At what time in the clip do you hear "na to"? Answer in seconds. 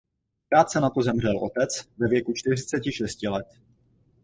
0.79-1.01